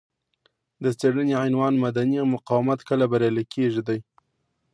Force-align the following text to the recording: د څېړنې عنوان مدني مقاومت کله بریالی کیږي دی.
د 0.83 0.85
څېړنې 0.99 1.35
عنوان 1.43 1.73
مدني 1.83 2.17
مقاومت 2.33 2.79
کله 2.89 3.05
بریالی 3.11 3.45
کیږي 3.53 3.81
دی. 3.87 3.99